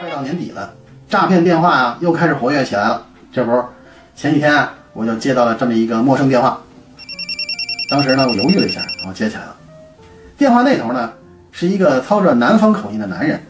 [0.00, 0.70] 快到年底了，
[1.08, 3.06] 诈骗电话啊又开始活跃起来了。
[3.32, 3.64] 这不，
[4.14, 6.60] 前几天啊我就接到了这么一个陌生电话。
[7.90, 9.56] 当时呢，我犹豫了一下，然后接起来了。
[10.36, 11.10] 电话那头呢
[11.52, 13.40] 是一个操着南方口音的男人，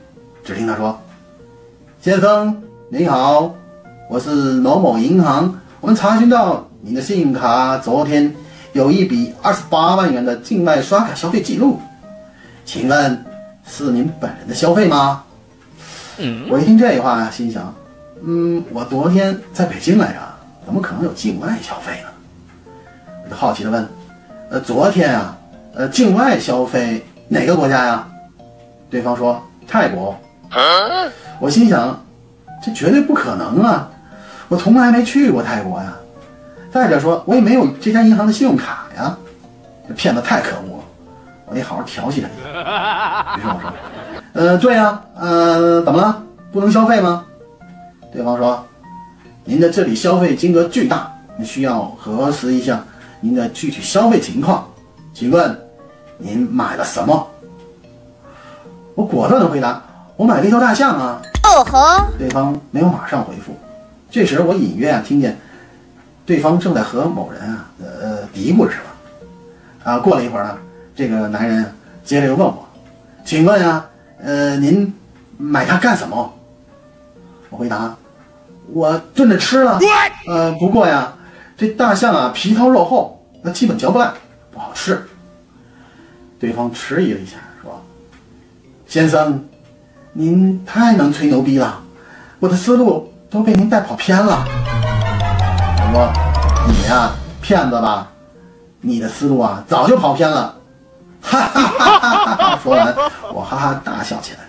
[0.44, 0.97] 只听他说
[2.01, 3.53] ：“先生您好，
[4.08, 8.33] 我是某某银行，我们查询到您的信用卡昨天
[8.74, 11.81] 有一笔二十八万元的境外刷卡消费记录，
[12.65, 13.24] 请问
[13.67, 15.22] 是您本人的消费吗？”
[16.48, 17.75] 我一听这话呀，心想，
[18.25, 20.19] 嗯，我昨天在北京来着，
[20.65, 22.09] 怎么可能有境外消费呢？
[23.25, 23.89] 我就好奇的问，
[24.51, 25.37] 呃，昨天啊，
[25.75, 28.09] 呃，境外消费哪个国家呀？
[28.89, 30.17] 对方说泰国。
[31.41, 32.01] 我心想，
[32.65, 33.91] 这绝对不可能啊，
[34.48, 35.97] 我从来没去过泰国呀。
[36.73, 39.17] 再者说，我也没有这家银行的信用卡呀。
[39.89, 40.73] 这骗子太可恶
[41.65, 42.29] 好好调戏他。
[43.39, 43.73] 于是我说。
[44.35, 46.23] 呃，对呀，呃，怎么了？
[46.53, 47.25] 不能消费吗？
[48.13, 48.65] 对方说，
[49.45, 51.12] 您的这里消费金额巨大，
[51.45, 52.83] 需要核实一下
[53.21, 54.67] 您的具体消费情况。
[55.12, 55.59] 请问，
[56.19, 57.27] 您买了什么？
[58.95, 59.83] 我果断的回答，
[60.17, 61.21] 我买了一头大象啊。
[61.45, 62.06] 哦吼！
[62.19, 63.56] 对方没有马上回复。
[64.11, 65.37] 这时我隐约啊听见，
[66.25, 69.93] 对方正在和某人啊呃嘀咕着什么。
[69.93, 70.56] 啊，过了一会儿呢，
[70.95, 72.69] 这个男人接着又问我，
[73.25, 73.84] 请问呀？
[74.23, 74.95] 呃，您
[75.37, 76.33] 买它干什么？
[77.50, 77.95] 我回答，
[78.73, 79.78] 我炖着吃了。
[80.27, 81.12] 呃，不过呀，
[81.56, 84.15] 这大象啊皮糙肉厚，那基本嚼不烂，
[84.53, 85.05] 不好吃。
[86.39, 87.83] 对方迟疑了一下，说
[88.87, 89.45] ：“先生，
[90.12, 91.83] 您太能吹牛逼了，
[92.39, 96.12] 我的思路都被您带跑偏了。”我说
[96.70, 97.11] ：“你呀，
[97.42, 98.11] 骗子吧？
[98.81, 100.55] 你的思路啊，早就跑偏了。”
[101.25, 102.61] 哈哈哈哈哈！
[102.62, 102.94] 说完，
[103.33, 104.41] 我哈哈大笑起来。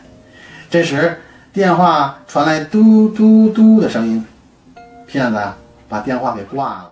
[0.69, 1.21] 这时，
[1.53, 4.23] 电话传来嘟嘟嘟的声音，
[5.07, 5.41] 骗子
[5.87, 6.91] 把电话给挂了。